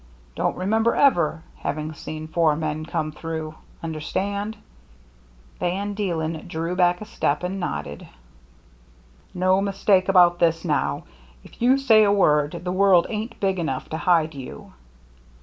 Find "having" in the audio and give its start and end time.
1.57-1.93